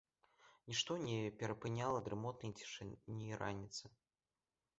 [0.69, 3.83] Нішто не перапыняла дрымотнай цішыні раніцы.